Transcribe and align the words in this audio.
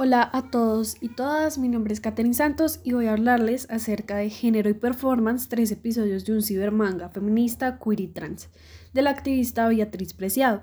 Hola 0.00 0.30
a 0.32 0.48
todos 0.48 0.96
y 1.00 1.08
todas, 1.08 1.58
mi 1.58 1.68
nombre 1.68 1.92
es 1.92 2.00
Katherine 2.00 2.32
Santos 2.32 2.78
y 2.84 2.92
voy 2.92 3.06
a 3.06 3.14
hablarles 3.14 3.68
acerca 3.68 4.18
de 4.18 4.30
género 4.30 4.70
y 4.70 4.74
performance, 4.74 5.48
tres 5.48 5.72
episodios 5.72 6.24
de 6.24 6.34
un 6.34 6.42
cibermanga 6.42 7.08
feminista, 7.08 7.80
queer 7.80 8.02
y 8.02 8.06
trans, 8.06 8.48
de 8.92 9.02
la 9.02 9.10
activista 9.10 9.66
Beatriz 9.66 10.14
Preciado. 10.14 10.62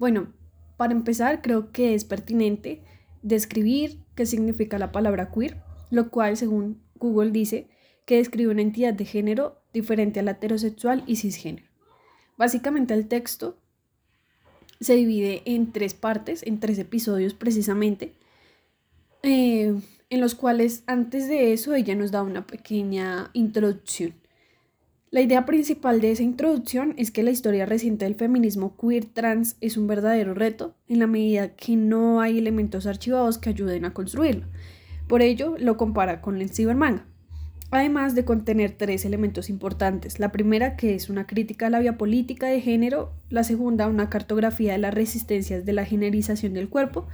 Bueno, 0.00 0.32
para 0.76 0.94
empezar 0.94 1.42
creo 1.42 1.70
que 1.70 1.94
es 1.94 2.04
pertinente 2.04 2.82
describir 3.22 4.00
qué 4.16 4.26
significa 4.26 4.80
la 4.80 4.90
palabra 4.90 5.30
queer, 5.30 5.62
lo 5.90 6.10
cual 6.10 6.36
según 6.36 6.82
Google 6.96 7.30
dice 7.30 7.68
que 8.04 8.16
describe 8.16 8.50
una 8.50 8.62
entidad 8.62 8.94
de 8.94 9.04
género 9.04 9.62
diferente 9.72 10.18
a 10.18 10.24
la 10.24 10.32
heterosexual 10.32 11.04
y 11.06 11.14
cisgénero. 11.14 11.68
Básicamente 12.36 12.94
el 12.94 13.06
texto 13.06 13.60
se 14.80 14.96
divide 14.96 15.42
en 15.44 15.70
tres 15.70 15.94
partes, 15.94 16.42
en 16.44 16.58
tres 16.58 16.80
episodios 16.80 17.32
precisamente, 17.32 18.16
eh, 19.22 19.74
en 20.10 20.20
los 20.20 20.34
cuales 20.34 20.84
antes 20.86 21.28
de 21.28 21.52
eso 21.52 21.74
ella 21.74 21.94
nos 21.94 22.10
da 22.10 22.22
una 22.22 22.46
pequeña 22.46 23.30
introducción. 23.32 24.14
La 25.10 25.20
idea 25.20 25.46
principal 25.46 26.00
de 26.00 26.10
esa 26.10 26.24
introducción 26.24 26.92
es 26.96 27.10
que 27.10 27.22
la 27.22 27.30
historia 27.30 27.64
reciente 27.64 28.04
del 28.04 28.16
feminismo 28.16 28.76
queer 28.76 29.04
trans 29.06 29.56
es 29.60 29.76
un 29.76 29.86
verdadero 29.86 30.34
reto 30.34 30.74
en 30.88 30.98
la 30.98 31.06
medida 31.06 31.54
que 31.54 31.76
no 31.76 32.20
hay 32.20 32.38
elementos 32.38 32.86
archivados 32.86 33.38
que 33.38 33.50
ayuden 33.50 33.84
a 33.84 33.94
construirlo. 33.94 34.46
Por 35.06 35.22
ello, 35.22 35.54
lo 35.58 35.76
compara 35.76 36.20
con 36.20 36.40
el 36.40 36.50
cibermanga. 36.50 37.06
Además 37.70 38.14
de 38.14 38.24
contener 38.24 38.72
tres 38.72 39.04
elementos 39.04 39.50
importantes. 39.50 40.20
La 40.20 40.30
primera, 40.30 40.76
que 40.76 40.94
es 40.94 41.10
una 41.10 41.26
crítica 41.26 41.66
a 41.66 41.70
la 41.70 41.80
vía 41.80 41.98
política 41.98 42.46
de 42.46 42.60
género. 42.60 43.12
La 43.28 43.42
segunda, 43.42 43.88
una 43.88 44.08
cartografía 44.08 44.72
de 44.72 44.78
las 44.78 44.94
resistencias 44.94 45.64
de 45.64 45.72
la 45.72 45.84
generización 45.84 46.54
del 46.54 46.68
cuerpo 46.68 47.08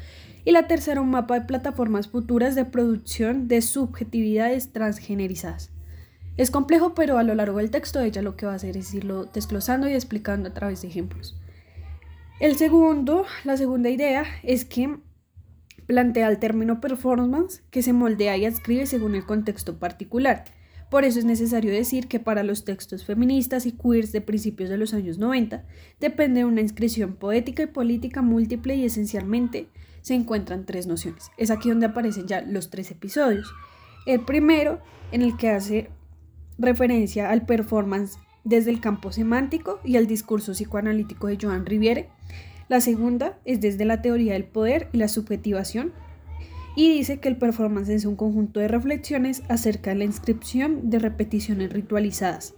y 0.44 0.52
la 0.52 0.66
tercera 0.66 1.00
un 1.00 1.10
mapa 1.10 1.38
de 1.38 1.46
plataformas 1.46 2.08
futuras 2.08 2.54
de 2.54 2.66
producción 2.66 3.48
de 3.48 3.62
subjetividades 3.62 4.72
transgenerizadas. 4.72 5.70
Es 6.36 6.50
complejo, 6.50 6.94
pero 6.94 7.18
a 7.18 7.22
lo 7.22 7.34
largo 7.34 7.58
del 7.58 7.70
texto 7.70 8.00
ella 8.00 8.22
lo 8.22 8.36
que 8.36 8.46
va 8.46 8.52
a 8.52 8.56
hacer 8.56 8.76
es 8.76 8.92
irlo 8.92 9.26
desglosando 9.26 9.88
y 9.88 9.92
explicando 9.92 10.48
a 10.48 10.54
través 10.54 10.82
de 10.82 10.88
ejemplos. 10.88 11.38
El 12.40 12.56
segundo, 12.56 13.24
la 13.44 13.56
segunda 13.56 13.88
idea 13.88 14.24
es 14.42 14.64
que 14.64 14.96
plantea 15.92 16.30
el 16.30 16.38
término 16.38 16.80
performance 16.80 17.62
que 17.70 17.82
se 17.82 17.92
moldea 17.92 18.38
y 18.38 18.46
adscribe 18.46 18.86
según 18.86 19.14
el 19.14 19.26
contexto 19.26 19.78
particular. 19.78 20.44
Por 20.88 21.04
eso 21.04 21.18
es 21.18 21.26
necesario 21.26 21.70
decir 21.70 22.08
que 22.08 22.18
para 22.18 22.42
los 22.42 22.64
textos 22.64 23.04
feministas 23.04 23.66
y 23.66 23.72
queers 23.72 24.10
de 24.10 24.22
principios 24.22 24.70
de 24.70 24.78
los 24.78 24.94
años 24.94 25.18
90 25.18 25.66
depende 26.00 26.40
de 26.40 26.44
una 26.46 26.62
inscripción 26.62 27.12
poética 27.16 27.64
y 27.64 27.66
política 27.66 28.22
múltiple 28.22 28.74
y 28.74 28.86
esencialmente 28.86 29.68
se 30.00 30.14
encuentran 30.14 30.64
tres 30.64 30.86
nociones. 30.86 31.30
Es 31.36 31.50
aquí 31.50 31.68
donde 31.68 31.84
aparecen 31.84 32.26
ya 32.26 32.40
los 32.40 32.70
tres 32.70 32.90
episodios. 32.90 33.52
El 34.06 34.20
primero, 34.20 34.80
en 35.10 35.20
el 35.20 35.36
que 35.36 35.50
hace 35.50 35.90
referencia 36.58 37.28
al 37.28 37.44
performance 37.44 38.18
desde 38.44 38.70
el 38.70 38.80
campo 38.80 39.12
semántico 39.12 39.78
y 39.84 39.98
al 39.98 40.06
discurso 40.06 40.52
psicoanalítico 40.52 41.26
de 41.26 41.36
Joan 41.38 41.66
Riviere. 41.66 42.08
La 42.68 42.80
segunda 42.80 43.38
es 43.44 43.60
desde 43.60 43.84
la 43.84 44.02
teoría 44.02 44.34
del 44.34 44.44
poder 44.44 44.88
y 44.92 44.98
la 44.98 45.08
subjetivación. 45.08 45.92
Y 46.74 46.90
dice 46.90 47.20
que 47.20 47.28
el 47.28 47.36
performance 47.36 47.90
es 47.90 48.04
un 48.06 48.16
conjunto 48.16 48.60
de 48.60 48.68
reflexiones 48.68 49.42
acerca 49.48 49.90
de 49.90 49.96
la 49.96 50.04
inscripción 50.04 50.88
de 50.88 50.98
repeticiones 50.98 51.70
ritualizadas, 51.70 52.54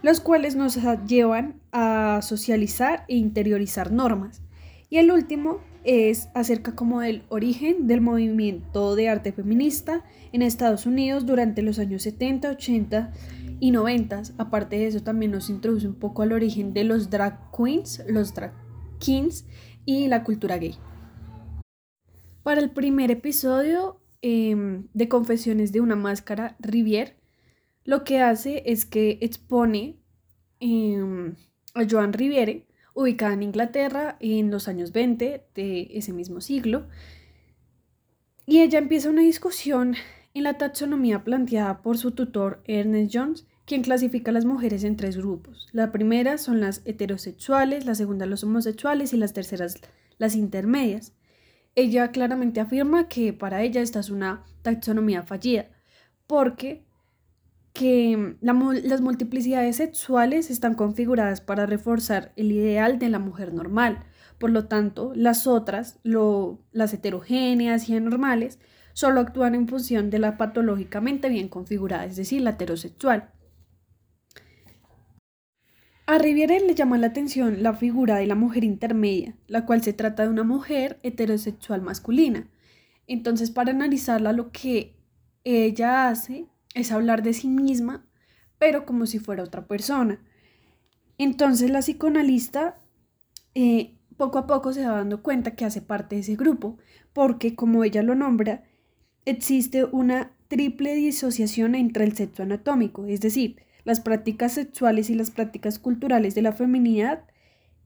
los 0.00 0.20
cuales 0.20 0.56
nos 0.56 0.78
llevan 1.06 1.60
a 1.72 2.20
socializar 2.22 3.04
e 3.08 3.16
interiorizar 3.16 3.92
normas. 3.92 4.40
Y 4.88 4.96
el 4.96 5.10
último 5.10 5.60
es 5.84 6.28
acerca 6.34 6.74
como 6.74 7.00
del 7.00 7.22
origen 7.28 7.86
del 7.86 8.00
movimiento 8.00 8.94
de 8.94 9.08
arte 9.08 9.32
feminista 9.32 10.04
en 10.32 10.42
Estados 10.42 10.86
Unidos 10.86 11.26
durante 11.26 11.62
los 11.62 11.78
años 11.78 12.02
70, 12.02 12.50
80 12.50 13.12
y 13.60 13.72
90. 13.72 14.22
Aparte 14.38 14.76
de 14.76 14.86
eso 14.86 15.02
también 15.02 15.32
nos 15.32 15.50
introduce 15.50 15.86
un 15.86 15.94
poco 15.94 16.22
al 16.22 16.32
origen 16.32 16.72
de 16.72 16.84
los 16.84 17.10
drag 17.10 17.50
queens, 17.56 18.02
los 18.06 18.34
drag 18.34 18.52
kings 19.02 19.44
y 19.84 20.06
la 20.06 20.22
cultura 20.22 20.58
gay. 20.58 20.76
Para 22.42 22.60
el 22.60 22.70
primer 22.70 23.10
episodio 23.10 24.00
em, 24.20 24.88
de 24.94 25.08
Confesiones 25.08 25.72
de 25.72 25.80
una 25.80 25.96
máscara, 25.96 26.56
Rivière 26.60 27.16
lo 27.84 28.04
que 28.04 28.20
hace 28.20 28.62
es 28.66 28.86
que 28.86 29.18
expone 29.20 29.96
em, 30.60 31.34
a 31.74 31.84
Joan 31.88 32.12
Riviere 32.12 32.66
ubicada 32.94 33.32
en 33.32 33.42
Inglaterra 33.42 34.16
en 34.20 34.50
los 34.50 34.68
años 34.68 34.92
20 34.92 35.46
de 35.54 35.88
ese 35.92 36.12
mismo 36.12 36.40
siglo. 36.40 36.86
Y 38.46 38.60
ella 38.60 38.78
empieza 38.78 39.10
una 39.10 39.22
discusión 39.22 39.96
en 40.34 40.44
la 40.44 40.58
taxonomía 40.58 41.24
planteada 41.24 41.82
por 41.82 41.98
su 41.98 42.12
tutor 42.12 42.62
Ernest 42.66 43.10
Jones, 43.14 43.46
quien 43.64 43.82
clasifica 43.82 44.30
a 44.30 44.34
las 44.34 44.44
mujeres 44.44 44.84
en 44.84 44.96
tres 44.96 45.16
grupos. 45.16 45.68
La 45.72 45.92
primera 45.92 46.38
son 46.38 46.60
las 46.60 46.82
heterosexuales, 46.84 47.86
la 47.86 47.94
segunda 47.94 48.26
los 48.26 48.44
homosexuales 48.44 49.12
y 49.12 49.16
las 49.16 49.32
terceras 49.32 49.80
las 50.18 50.34
intermedias. 50.36 51.12
Ella 51.74 52.10
claramente 52.10 52.60
afirma 52.60 53.08
que 53.08 53.32
para 53.32 53.62
ella 53.62 53.80
esta 53.80 54.00
es 54.00 54.10
una 54.10 54.44
taxonomía 54.62 55.22
fallida, 55.22 55.70
porque 56.26 56.84
que 57.72 58.36
las 58.40 59.00
multiplicidades 59.00 59.76
sexuales 59.76 60.50
están 60.50 60.74
configuradas 60.74 61.40
para 61.40 61.64
reforzar 61.64 62.32
el 62.36 62.52
ideal 62.52 62.98
de 62.98 63.08
la 63.08 63.18
mujer 63.18 63.54
normal. 63.54 64.04
Por 64.38 64.50
lo 64.50 64.66
tanto, 64.66 65.12
las 65.14 65.46
otras, 65.46 65.98
las 66.02 66.92
heterogéneas 66.92 67.88
y 67.88 67.96
anormales, 67.96 68.58
solo 68.92 69.20
actúan 69.20 69.54
en 69.54 69.68
función 69.68 70.10
de 70.10 70.18
la 70.18 70.36
patológicamente 70.36 71.30
bien 71.30 71.48
configurada, 71.48 72.04
es 72.04 72.16
decir, 72.16 72.42
la 72.42 72.50
heterosexual. 72.50 73.30
A 76.06 76.18
Riviere 76.18 76.60
le 76.60 76.74
llama 76.74 76.98
la 76.98 77.08
atención 77.08 77.62
la 77.62 77.74
figura 77.74 78.16
de 78.16 78.26
la 78.26 78.34
mujer 78.34 78.64
intermedia, 78.64 79.36
la 79.46 79.64
cual 79.66 79.82
se 79.82 79.92
trata 79.92 80.24
de 80.24 80.28
una 80.28 80.42
mujer 80.42 80.98
heterosexual 81.02 81.80
masculina. 81.80 82.48
Entonces, 83.06 83.50
para 83.50 83.70
analizarla, 83.70 84.32
lo 84.32 84.50
que 84.50 84.96
ella 85.44 86.08
hace 86.08 86.46
es 86.74 86.92
hablar 86.92 87.22
de 87.22 87.32
sí 87.32 87.48
misma, 87.48 88.06
pero 88.58 88.84
como 88.84 89.06
si 89.06 89.18
fuera 89.18 89.42
otra 89.42 89.66
persona. 89.66 90.20
Entonces 91.18 91.70
la 91.70 91.80
psicoanalista 91.80 92.80
eh, 93.54 93.94
poco 94.16 94.38
a 94.38 94.46
poco 94.46 94.72
se 94.72 94.86
va 94.86 94.96
dando 94.96 95.22
cuenta 95.22 95.54
que 95.54 95.64
hace 95.64 95.82
parte 95.82 96.16
de 96.16 96.22
ese 96.22 96.36
grupo, 96.36 96.78
porque 97.12 97.54
como 97.54 97.84
ella 97.84 98.02
lo 98.02 98.14
nombra, 98.14 98.64
existe 99.24 99.84
una 99.84 100.32
triple 100.48 100.94
disociación 100.94 101.74
entre 101.74 102.04
el 102.04 102.16
sexo 102.16 102.42
anatómico, 102.42 103.06
es 103.06 103.20
decir, 103.20 103.56
las 103.84 104.00
prácticas 104.00 104.52
sexuales 104.52 105.10
y 105.10 105.14
las 105.14 105.30
prácticas 105.30 105.78
culturales 105.78 106.34
de 106.34 106.42
la 106.42 106.52
feminidad, 106.52 107.24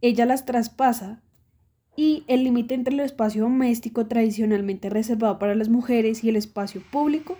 ella 0.01 0.27
las 0.27 0.45
traspasa 0.45 1.23
y 1.97 2.25
el 2.29 2.45
límite 2.45 2.75
entre 2.75 2.95
el 2.95 3.01
espacio 3.01 3.43
doméstico 3.43 4.07
tradicionalmente 4.07 4.91
reservado 4.91 5.39
para 5.39 5.55
las 5.55 5.69
mujeres 5.69 6.23
y 6.23 6.29
el 6.29 6.37
espacio 6.37 6.83
público 6.91 7.39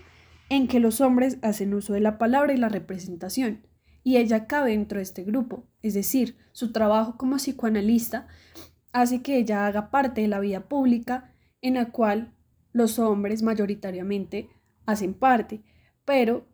en 0.49 0.69
que 0.69 0.81
los 0.81 1.01
hombres 1.01 1.39
hacen 1.43 1.75
uso 1.75 1.93
de 1.93 2.01
la 2.01 2.19
palabra 2.19 2.55
y 2.55 2.57
la 2.57 2.69
representación, 2.69 3.67
y 4.03 4.17
ella 4.17 4.47
cabe 4.47 4.71
dentro 4.71 4.99
de 4.99 5.03
este 5.03 5.25
grupo, 5.25 5.67
es 5.83 5.95
decir, 5.95 6.37
su 6.53 6.73
trabajo 6.73 7.17
como 7.19 7.37
psicoanalista 7.37 8.29
hace 8.93 9.21
que 9.21 9.37
ella 9.37 9.67
haga 9.67 9.91
parte 9.91 10.21
de 10.21 10.29
la 10.29 10.41
vida 10.41 10.69
pública 10.69 11.35
en 11.61 11.75
la 11.75 11.91
cual 11.91 12.33
los 12.73 12.99
hombres 12.99 13.43
mayoritariamente 13.43 14.49
hacen 14.87 15.13
parte, 15.13 15.63
pero 16.05 16.47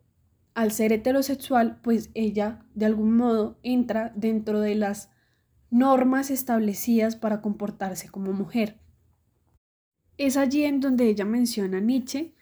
al 0.55 0.71
ser 0.71 0.93
heterosexual, 0.93 1.79
pues 1.81 2.09
ella 2.13 2.65
de 2.75 2.85
algún 2.85 3.15
modo 3.15 3.59
entra 3.63 4.13
dentro 4.15 4.59
de 4.59 4.75
las 4.75 5.09
normas 5.69 6.29
establecidas 6.29 7.15
para 7.15 7.41
comportarse 7.41 8.09
como 8.09 8.33
mujer. 8.33 8.79
Es 10.17 10.37
allí 10.37 10.63
en 10.63 10.79
donde 10.79 11.07
ella 11.07 11.25
menciona 11.25 11.77
a 11.77 11.81
Nietzsche 11.81 12.33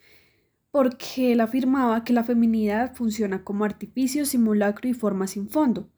porque 0.71 1.33
él 1.33 1.41
afirmaba 1.41 2.03
que 2.03 2.13
la 2.13 2.23
feminidad 2.23 2.93
funciona 2.93 3.43
como 3.43 3.65
artificio, 3.65 4.25
simulacro 4.25 4.89
y 4.89 4.93
forma 4.93 5.27
sin 5.27 5.49
fondo. 5.49 5.89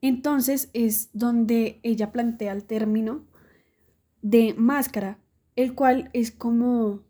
Entonces 0.00 0.70
es 0.72 1.10
donde 1.12 1.80
ella 1.82 2.12
plantea 2.12 2.52
el 2.52 2.64
término 2.64 3.24
de 4.20 4.54
máscara, 4.54 5.18
el 5.56 5.74
cual 5.74 6.10
es 6.12 6.30
como 6.30 7.02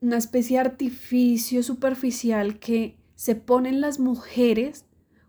una 0.00 0.16
especie 0.16 0.56
de 0.56 0.60
artificio 0.60 1.62
superficial 1.62 2.58
que 2.58 2.97
se 3.18 3.34
ponen 3.34 3.80
las 3.80 3.98
mujeres 3.98 4.84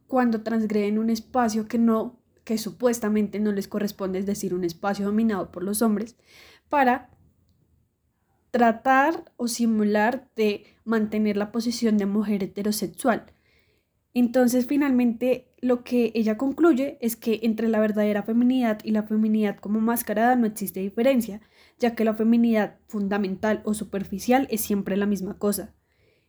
cuando 0.06 0.44
transgreden 0.44 1.00
un 1.00 1.10
espacio 1.10 1.68
que 1.68 1.80
no, 1.80 2.22
que 2.44 2.60
supuestamente 2.60 3.40
no 3.40 3.52
les 3.52 3.68
corresponde, 3.68 4.20
es 4.20 4.28
decir, 4.28 4.54
un 4.54 4.64
espacio 4.64 5.08
dominado 5.08 5.52
por 5.52 5.64
los 5.64 5.82
hombres, 5.82 6.16
para 6.70 7.10
tratar 8.52 9.34
o 9.38 9.48
simular 9.48 10.30
de 10.36 10.66
mantener 10.86 11.36
la 11.36 11.52
posición 11.52 11.98
de 11.98 12.06
mujer 12.06 12.44
heterosexual. 12.44 13.26
Entonces, 14.14 14.68
finalmente, 14.68 15.52
lo 15.60 15.84
que 15.84 16.12
ella 16.14 16.38
concluye 16.38 17.00
es 17.02 17.16
que 17.16 17.40
entre 17.42 17.70
la 17.70 17.80
verdadera 17.80 18.22
feminidad 18.22 18.82
y 18.84 18.92
la 18.92 19.02
feminidad 19.02 19.58
como 19.58 19.82
mascarada 19.82 20.36
no 20.36 20.46
existe 20.46 20.80
diferencia, 20.80 21.42
ya 21.80 21.96
que 21.96 22.06
la 22.06 22.14
feminidad 22.14 22.78
fundamental 22.88 23.64
o 23.66 23.74
superficial 23.74 24.48
es 24.52 24.62
siempre 24.62 24.96
la 24.96 25.08
misma 25.08 25.40
cosa. 25.40 25.74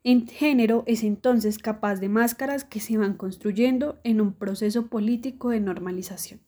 En 0.03 0.27
género 0.27 0.83
es 0.87 1.03
entonces 1.03 1.59
capaz 1.59 1.97
de 1.97 2.09
máscaras 2.09 2.65
que 2.65 2.81
se 2.81 2.97
van 2.97 3.15
construyendo 3.15 4.01
en 4.03 4.21
un 4.21 4.33
proceso 4.33 4.87
político 4.87 5.51
de 5.51 5.61
normalización. 5.61 6.41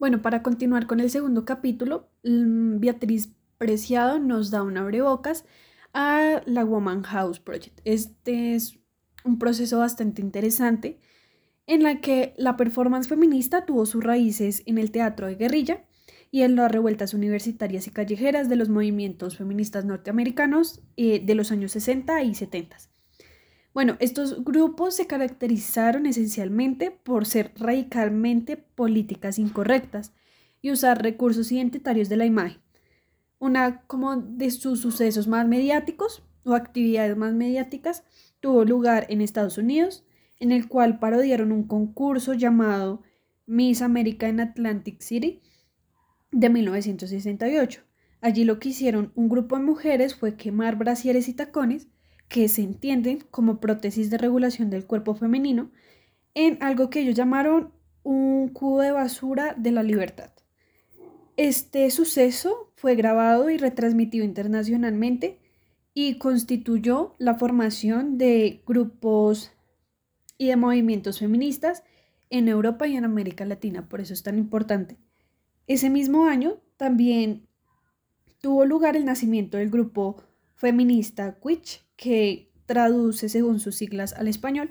Bueno, 0.00 0.20
para 0.22 0.42
continuar 0.42 0.86
con 0.86 0.98
el 0.98 1.10
segundo 1.10 1.44
capítulo, 1.44 2.08
mm, 2.24 2.80
Beatriz 2.80 3.32
Preciado 3.58 4.18
nos 4.18 4.50
da 4.50 4.62
un 4.62 4.78
abrebocas 4.78 5.44
a 5.92 6.40
la 6.46 6.64
Woman 6.64 7.02
House 7.02 7.38
Project. 7.38 7.80
Este 7.84 8.54
es 8.54 8.78
un 9.24 9.38
proceso 9.38 9.78
bastante 9.78 10.22
interesante 10.22 10.98
en 11.66 11.82
la 11.82 12.00
que 12.00 12.34
la 12.36 12.56
performance 12.56 13.06
feminista 13.06 13.66
tuvo 13.66 13.86
sus 13.86 14.02
raíces 14.02 14.62
en 14.66 14.78
el 14.78 14.90
teatro 14.90 15.26
de 15.26 15.36
guerrilla 15.36 15.84
y 16.30 16.42
en 16.42 16.56
las 16.56 16.70
revueltas 16.70 17.14
universitarias 17.14 17.86
y 17.86 17.90
callejeras 17.90 18.48
de 18.48 18.56
los 18.56 18.68
movimientos 18.68 19.36
feministas 19.36 19.84
norteamericanos 19.84 20.80
eh, 20.96 21.20
de 21.24 21.34
los 21.34 21.50
años 21.50 21.72
60 21.72 22.22
y 22.22 22.34
70. 22.34 22.76
Bueno, 23.72 23.96
estos 24.00 24.44
grupos 24.44 24.96
se 24.96 25.06
caracterizaron 25.06 26.06
esencialmente 26.06 26.90
por 26.90 27.26
ser 27.26 27.52
radicalmente 27.56 28.56
políticas 28.56 29.38
incorrectas 29.38 30.12
y 30.60 30.72
usar 30.72 31.02
recursos 31.02 31.50
identitarios 31.52 32.08
de 32.08 32.16
la 32.16 32.26
imagen. 32.26 32.60
Una 33.38 33.82
como 33.82 34.16
de 34.16 34.50
sus 34.50 34.80
sucesos 34.80 35.28
más 35.28 35.46
mediáticos 35.46 36.22
o 36.44 36.54
actividades 36.54 37.16
más 37.16 37.32
mediáticas 37.32 38.04
tuvo 38.40 38.64
lugar 38.64 39.06
en 39.08 39.20
Estados 39.20 39.56
Unidos, 39.56 40.04
en 40.40 40.52
el 40.52 40.68
cual 40.68 40.98
parodiaron 40.98 41.52
un 41.52 41.64
concurso 41.64 42.34
llamado 42.34 43.02
Miss 43.46 43.82
America 43.82 44.28
en 44.28 44.40
Atlantic 44.40 45.00
City 45.00 45.40
de 46.32 46.48
1968. 46.48 47.82
Allí 48.20 48.44
lo 48.44 48.58
que 48.58 48.70
hicieron 48.70 49.12
un 49.14 49.28
grupo 49.28 49.56
de 49.56 49.64
mujeres 49.64 50.14
fue 50.14 50.36
quemar 50.36 50.76
brasieres 50.76 51.28
y 51.28 51.34
tacones, 51.34 51.88
que 52.28 52.48
se 52.48 52.62
entienden 52.62 53.24
como 53.30 53.60
prótesis 53.60 54.10
de 54.10 54.18
regulación 54.18 54.70
del 54.70 54.86
cuerpo 54.86 55.14
femenino, 55.14 55.70
en 56.34 56.62
algo 56.62 56.90
que 56.90 57.00
ellos 57.00 57.16
llamaron 57.16 57.72
un 58.02 58.48
cubo 58.48 58.80
de 58.80 58.92
basura 58.92 59.54
de 59.56 59.72
la 59.72 59.82
libertad. 59.82 60.30
Este 61.36 61.90
suceso 61.90 62.72
fue 62.76 62.94
grabado 62.94 63.50
y 63.50 63.56
retransmitido 63.56 64.24
internacionalmente 64.24 65.40
y 65.94 66.18
constituyó 66.18 67.14
la 67.18 67.34
formación 67.34 68.18
de 68.18 68.62
grupos 68.66 69.52
y 70.38 70.48
de 70.48 70.56
movimientos 70.56 71.18
feministas 71.18 71.82
en 72.30 72.48
Europa 72.48 72.86
y 72.86 72.96
en 72.96 73.04
América 73.04 73.44
Latina, 73.44 73.88
por 73.88 74.00
eso 74.00 74.12
es 74.12 74.22
tan 74.22 74.38
importante. 74.38 74.98
Ese 75.66 75.90
mismo 75.90 76.26
año 76.26 76.60
también 76.76 77.48
tuvo 78.40 78.64
lugar 78.64 78.96
el 78.96 79.04
nacimiento 79.04 79.58
del 79.58 79.70
grupo 79.70 80.22
feminista 80.56 81.38
Quich, 81.40 81.84
que 81.96 82.52
traduce 82.66 83.28
según 83.28 83.60
sus 83.60 83.76
siglas 83.76 84.12
al 84.12 84.28
español 84.28 84.70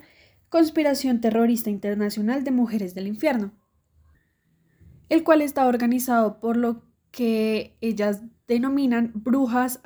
Conspiración 0.50 1.22
Terrorista 1.22 1.70
Internacional 1.70 2.44
de 2.44 2.52
Mujeres 2.52 2.96
del 2.96 3.08
Infierno, 3.08 3.54
el 5.10 5.24
cual 5.24 5.42
está 5.42 5.68
organizado 5.68 6.40
por 6.40 6.58
lo 6.58 6.84
que 7.12 7.78
ellas 7.82 8.22
denominan 8.48 9.12
brujas, 9.14 9.80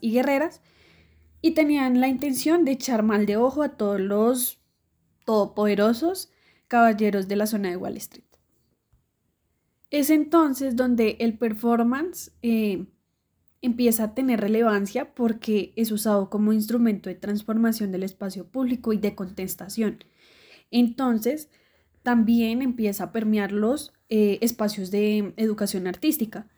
y 0.00 0.12
guerreras, 0.12 0.60
y 1.42 1.52
tenían 1.52 2.00
la 2.00 2.08
intención 2.08 2.64
de 2.64 2.72
echar 2.72 3.02
mal 3.02 3.24
de 3.24 3.36
ojo 3.36 3.62
a 3.62 3.76
todos 3.76 4.00
los 4.00 4.60
todopoderosos 5.24 6.30
caballeros 6.68 7.28
de 7.28 7.36
la 7.36 7.46
zona 7.46 7.70
de 7.70 7.76
Wall 7.76 7.96
Street. 7.96 8.29
Es 9.90 10.10
entonces 10.10 10.76
donde 10.76 11.16
el 11.20 11.36
performance 11.36 12.32
eh, 12.42 12.86
empieza 13.60 14.04
a 14.04 14.14
tener 14.14 14.40
relevancia 14.40 15.14
porque 15.14 15.72
es 15.76 15.90
usado 15.90 16.30
como 16.30 16.52
instrumento 16.52 17.08
de 17.08 17.16
transformación 17.16 17.92
del 17.92 18.04
espacio 18.04 18.46
público 18.46 18.92
y 18.92 18.98
de 18.98 19.14
contestación. 19.14 20.04
Entonces, 20.70 21.50
también 22.02 22.62
empieza 22.62 23.04
a 23.04 23.12
permear 23.12 23.52
los 23.52 23.92
eh, 24.08 24.38
espacios 24.40 24.90
de 24.90 25.34
educación 25.36 25.86
artística. 25.86 26.48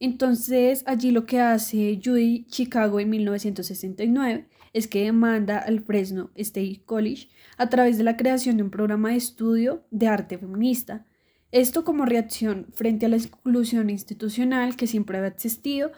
Entonces, 0.00 0.82
allí 0.86 1.12
lo 1.12 1.26
que 1.26 1.40
hace 1.40 2.00
Judy 2.04 2.44
Chicago 2.48 3.00
en 3.00 3.10
1969 3.10 4.48
es 4.72 4.88
que 4.88 5.04
demanda 5.04 5.58
al 5.58 5.80
Fresno 5.80 6.30
State 6.34 6.82
College 6.84 7.28
a 7.56 7.68
través 7.68 7.98
de 7.98 8.04
la 8.04 8.16
creación 8.16 8.56
de 8.56 8.64
un 8.64 8.70
programa 8.70 9.10
de 9.10 9.16
estudio 9.16 9.84
de 9.90 10.08
arte 10.08 10.38
feminista. 10.38 11.06
Esto 11.52 11.84
como 11.84 12.06
reacción 12.06 12.66
frente 12.72 13.06
a 13.06 13.08
la 13.10 13.16
exclusión 13.16 13.90
institucional 13.90 14.74
que 14.74 14.86
siempre 14.86 15.18
había 15.18 15.28
existido 15.28 15.92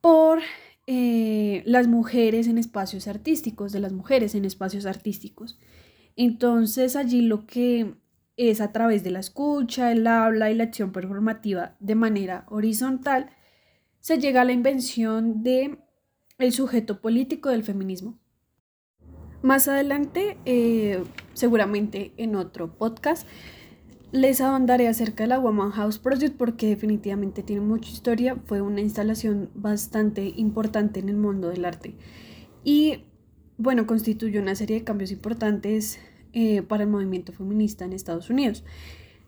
por 0.00 0.40
eh, 0.88 1.62
las 1.66 1.86
mujeres 1.86 2.48
en 2.48 2.58
espacios 2.58 3.06
artísticos, 3.06 3.72
de 3.72 3.80
las 3.80 3.92
mujeres 3.92 4.34
en 4.34 4.44
espacios 4.44 4.84
artísticos. 4.84 5.58
Entonces 6.16 6.96
allí 6.96 7.22
lo 7.22 7.46
que 7.46 7.94
es 8.36 8.60
a 8.60 8.72
través 8.72 9.04
de 9.04 9.12
la 9.12 9.20
escucha, 9.20 9.92
el 9.92 10.06
habla 10.06 10.50
y 10.50 10.54
la 10.54 10.64
acción 10.64 10.92
performativa 10.92 11.76
de 11.80 11.94
manera 11.94 12.44
horizontal, 12.48 13.30
se 14.00 14.18
llega 14.18 14.42
a 14.42 14.44
la 14.44 14.52
invención 14.52 15.42
de 15.42 15.78
el 16.38 16.52
sujeto 16.52 17.00
político 17.00 17.50
del 17.50 17.64
feminismo. 17.64 18.18
Más 19.42 19.68
adelante, 19.68 20.36
eh, 20.44 21.02
seguramente 21.34 22.12
en 22.16 22.36
otro 22.36 22.76
podcast, 22.76 23.26
les 24.12 24.40
ahondaré 24.40 24.88
acerca 24.88 25.24
de 25.24 25.28
la 25.28 25.38
Woman 25.38 25.70
House 25.70 25.98
Project 25.98 26.36
porque 26.36 26.68
definitivamente 26.68 27.42
tiene 27.42 27.62
mucha 27.62 27.90
historia. 27.90 28.36
Fue 28.46 28.60
una 28.60 28.80
instalación 28.80 29.50
bastante 29.54 30.32
importante 30.36 31.00
en 31.00 31.08
el 31.08 31.16
mundo 31.16 31.48
del 31.48 31.64
arte. 31.64 31.94
Y 32.64 33.04
bueno, 33.58 33.86
constituyó 33.86 34.40
una 34.40 34.54
serie 34.54 34.78
de 34.78 34.84
cambios 34.84 35.10
importantes 35.10 35.98
eh, 36.32 36.62
para 36.62 36.84
el 36.84 36.90
movimiento 36.90 37.32
feminista 37.32 37.84
en 37.84 37.92
Estados 37.92 38.30
Unidos. 38.30 38.64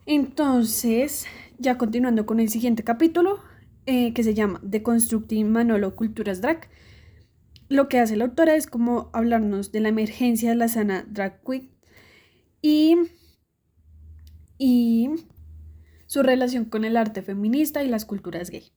Entonces, 0.07 1.27
ya 1.59 1.79
continuando 1.79 2.27
con 2.27 2.41
el 2.41 2.49
siguiente 2.49 2.85
capítulo, 2.85 3.41
eh, 3.87 4.13
que 4.13 4.23
se 4.23 4.35
llama 4.35 4.61
Deconstructing 4.63 5.51
Manolo 5.51 5.97
Culturas 5.97 6.41
Drag, 6.41 6.69
lo 7.69 7.89
que 7.89 7.99
hace 7.99 8.17
la 8.17 8.25
autora 8.25 8.57
es 8.57 8.67
como 8.67 9.11
hablarnos 9.13 9.73
de 9.73 9.81
la 9.81 9.89
emergencia 9.89 10.51
de 10.51 10.57
la 10.57 10.69
sana 10.69 11.07
drag 11.09 11.43
queen 11.45 11.71
y, 12.63 12.97
y 14.59 15.11
su 16.07 16.23
relación 16.23 16.65
con 16.65 16.85
el 16.85 16.97
arte 16.97 17.23
feminista 17.23 17.83
y 17.83 17.89
las 17.89 18.05
culturas 18.05 18.51
gay. 18.51 18.73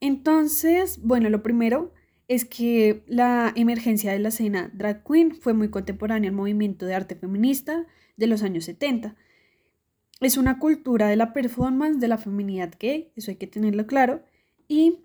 Entonces, 0.00 1.00
bueno, 1.02 1.30
lo 1.30 1.42
primero 1.42 1.92
es 2.28 2.44
que 2.44 3.02
la 3.06 3.52
emergencia 3.56 4.12
de 4.12 4.18
la 4.18 4.28
escena 4.28 4.70
drag 4.74 5.02
queen 5.02 5.34
fue 5.34 5.54
muy 5.54 5.70
contemporánea 5.70 6.28
al 6.28 6.36
movimiento 6.36 6.84
de 6.84 6.94
arte 6.94 7.16
feminista 7.16 7.86
de 8.16 8.26
los 8.26 8.42
años 8.42 8.66
70. 8.66 9.16
Es 10.20 10.36
una 10.36 10.58
cultura 10.58 11.08
de 11.08 11.16
la 11.16 11.32
performance 11.32 12.00
de 12.00 12.08
la 12.08 12.18
feminidad 12.18 12.74
gay, 12.78 13.12
eso 13.16 13.30
hay 13.30 13.36
que 13.36 13.46
tenerlo 13.46 13.86
claro, 13.86 14.22
y 14.66 14.98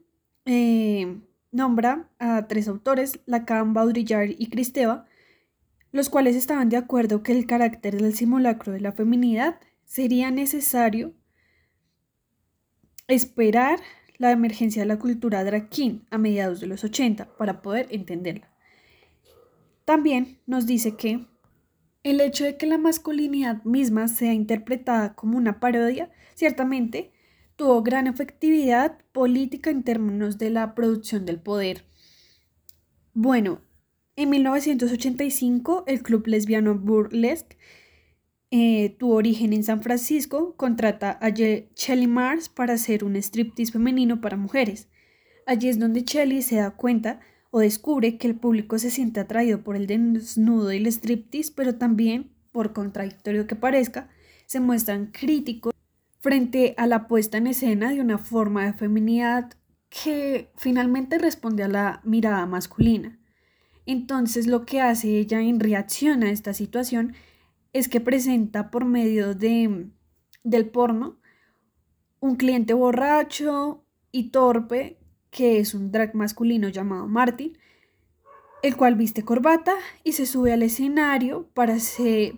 eh, 0.45 1.21
nombra 1.51 2.09
a 2.19 2.47
tres 2.47 2.67
autores, 2.67 3.19
Lacan, 3.25 3.73
Baudrillard 3.73 4.31
y 4.37 4.49
Cristeva, 4.49 5.05
los 5.91 6.09
cuales 6.09 6.35
estaban 6.35 6.69
de 6.69 6.77
acuerdo 6.77 7.21
que 7.21 7.31
el 7.31 7.45
carácter 7.45 8.01
del 8.01 8.15
simulacro 8.15 8.73
de 8.73 8.81
la 8.81 8.91
feminidad 8.91 9.59
sería 9.93 10.31
necesario 10.31 11.13
esperar 13.07 13.79
la 14.17 14.31
emergencia 14.31 14.81
de 14.81 14.87
la 14.87 14.97
cultura 14.97 15.43
drag 15.43 15.69
king 15.69 15.99
a 16.09 16.17
mediados 16.17 16.59
de 16.59 16.65
los 16.65 16.83
80 16.83 17.37
para 17.37 17.61
poder 17.61 17.85
entenderla. 17.91 18.51
También 19.85 20.39
nos 20.47 20.65
dice 20.65 20.95
que 20.95 21.27
el 22.01 22.21
hecho 22.21 22.43
de 22.43 22.57
que 22.57 22.65
la 22.65 22.79
masculinidad 22.79 23.63
misma 23.65 24.07
sea 24.07 24.33
interpretada 24.33 25.13
como 25.13 25.37
una 25.37 25.59
parodia, 25.59 26.09
ciertamente 26.33 27.11
tuvo 27.55 27.83
gran 27.83 28.07
efectividad 28.07 28.97
política 29.11 29.69
en 29.69 29.83
términos 29.83 30.39
de 30.39 30.49
la 30.49 30.73
producción 30.73 31.23
del 31.27 31.39
poder. 31.39 31.85
Bueno, 33.13 33.61
en 34.15 34.31
1985 34.31 35.83
el 35.85 36.01
club 36.01 36.25
lesbiano 36.25 36.73
Burlesque 36.73 37.57
eh, 38.55 38.95
tuvo 38.99 39.15
origen 39.15 39.51
en 39.51 39.63
San 39.63 39.81
Francisco, 39.81 40.55
contrata 40.55 41.17
a 41.19 41.29
Shelly 41.31 42.05
Mars 42.05 42.49
para 42.49 42.75
hacer 42.75 43.03
un 43.03 43.15
striptease 43.15 43.71
femenino 43.71 44.21
para 44.21 44.37
mujeres. 44.37 44.89
Allí 45.47 45.69
es 45.69 45.79
donde 45.79 46.03
Shelly 46.03 46.43
se 46.43 46.57
da 46.57 46.69
cuenta 46.69 47.19
o 47.49 47.61
descubre 47.61 48.19
que 48.19 48.27
el 48.27 48.35
público 48.35 48.77
se 48.77 48.91
siente 48.91 49.19
atraído 49.19 49.63
por 49.63 49.75
el 49.75 49.87
desnudo 49.87 50.71
y 50.71 50.77
el 50.77 50.85
striptease, 50.85 51.51
pero 51.55 51.77
también, 51.77 52.31
por 52.51 52.73
contradictorio 52.73 53.47
que 53.47 53.55
parezca, 53.55 54.11
se 54.45 54.59
muestran 54.59 55.07
críticos 55.07 55.73
frente 56.19 56.75
a 56.77 56.85
la 56.85 57.07
puesta 57.07 57.39
en 57.39 57.47
escena 57.47 57.89
de 57.91 58.01
una 58.01 58.19
forma 58.19 58.67
de 58.67 58.73
feminidad 58.73 59.51
que 59.89 60.51
finalmente 60.57 61.17
responde 61.17 61.63
a 61.63 61.67
la 61.69 62.01
mirada 62.03 62.45
masculina. 62.45 63.19
Entonces 63.87 64.45
lo 64.45 64.63
que 64.63 64.79
hace 64.79 65.17
ella 65.17 65.41
en 65.41 65.59
reacción 65.59 66.21
a 66.21 66.29
esta 66.29 66.53
situación 66.53 67.15
es 67.73 67.89
que 67.89 67.99
presenta 67.99 68.69
por 68.71 68.85
medio 68.85 69.33
de, 69.33 69.89
del 70.43 70.69
porno 70.69 71.19
un 72.19 72.35
cliente 72.35 72.73
borracho 72.73 73.83
y 74.11 74.29
torpe 74.29 74.99
que 75.31 75.59
es 75.59 75.73
un 75.73 75.91
drag 75.91 76.15
masculino 76.15 76.69
llamado 76.69 77.07
Martin, 77.07 77.57
el 78.61 78.77
cual 78.77 78.95
viste 78.95 79.23
corbata 79.23 79.73
y 80.03 80.13
se 80.13 80.25
sube 80.25 80.53
al 80.53 80.63
escenario 80.63 81.49
para, 81.53 81.75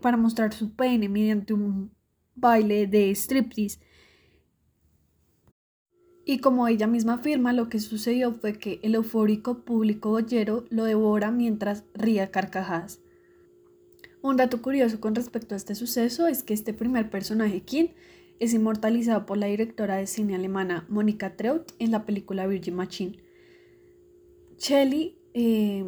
para 0.01 0.17
mostrar 0.17 0.53
su 0.53 0.73
pene 0.73 1.09
mediante 1.09 1.53
un 1.53 1.91
baile 2.33 2.87
de 2.87 3.11
striptease. 3.11 3.79
Y 6.27 6.39
como 6.39 6.67
ella 6.67 6.87
misma 6.87 7.15
afirma, 7.15 7.53
lo 7.53 7.69
que 7.69 7.79
sucedió 7.79 8.33
fue 8.33 8.57
que 8.57 8.79
el 8.81 8.95
eufórico 8.95 9.63
público 9.63 10.09
boyero 10.09 10.65
lo 10.69 10.85
devora 10.85 11.29
mientras 11.29 11.83
ría 11.93 12.31
carcajadas. 12.31 12.99
Un 14.25 14.37
dato 14.37 14.59
curioso 14.59 14.99
con 14.99 15.13
respecto 15.13 15.53
a 15.53 15.57
este 15.57 15.75
suceso 15.75 16.25
es 16.25 16.41
que 16.41 16.55
este 16.55 16.73
primer 16.73 17.11
personaje, 17.11 17.61
Kim, 17.61 17.89
es 18.39 18.55
inmortalizado 18.55 19.27
por 19.27 19.37
la 19.37 19.45
directora 19.45 19.97
de 19.97 20.07
cine 20.07 20.33
alemana 20.33 20.83
Monika 20.89 21.35
Treut 21.35 21.71
en 21.77 21.91
la 21.91 22.07
película 22.07 22.47
Virgin 22.47 22.73
Machine. 22.73 23.19
Shelley 24.57 25.19
eh, 25.35 25.85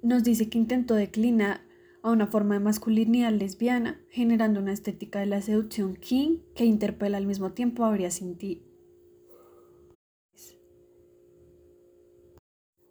nos 0.00 0.22
dice 0.22 0.48
que 0.48 0.58
intentó 0.58 0.94
declinar 0.94 1.62
a 2.04 2.12
una 2.12 2.28
forma 2.28 2.54
de 2.54 2.60
masculinidad 2.60 3.32
lesbiana, 3.32 4.00
generando 4.10 4.60
una 4.60 4.72
estética 4.72 5.18
de 5.18 5.26
la 5.26 5.42
seducción 5.42 5.96
king 5.96 6.38
que 6.54 6.66
interpela 6.66 7.18
al 7.18 7.26
mismo 7.26 7.50
tiempo 7.50 7.84
habría 7.84 8.12
sentido. 8.12 8.69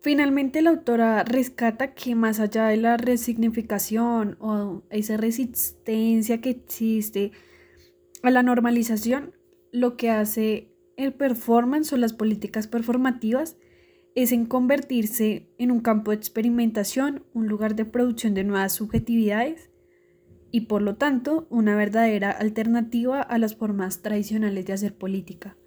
Finalmente 0.10 0.64
la 0.64 0.72
autora 0.72 1.24
rescata 1.24 1.94
que 1.94 2.16
más 2.16 2.40
allá 2.40 2.66
de 2.66 2.78
la 2.78 2.98
resignificación 2.98 4.38
o 4.40 4.82
esa 4.90 5.18
resistencia 5.18 6.42
que 6.42 6.50
existe 6.50 7.32
a 8.24 8.32
la 8.32 8.42
normalización, 8.42 9.36
lo 9.72 9.98
que 9.98 10.10
hace 10.10 10.74
el 10.98 11.14
performance 11.14 11.94
o 11.94 11.98
las 11.98 12.14
políticas 12.14 12.66
performativas 12.66 13.56
es 14.16 14.32
en 14.32 14.48
convertirse 14.48 15.54
en 15.60 15.70
un 15.70 15.80
campo 15.80 16.10
de 16.10 16.18
experimentación, 16.18 17.24
un 17.36 17.46
lugar 17.46 17.76
de 17.76 17.86
producción 17.86 18.34
de 18.34 18.46
nuevas 18.46 18.74
subjetividades 18.74 19.70
y 20.50 20.62
por 20.62 20.82
lo 20.82 20.96
tanto 20.96 21.46
una 21.52 21.76
verdadera 21.76 22.32
alternativa 22.32 23.22
a 23.22 23.38
las 23.38 23.56
formas 23.56 24.02
tradicionales 24.02 24.66
de 24.66 24.74
hacer 24.74 24.96
política. 24.98 25.59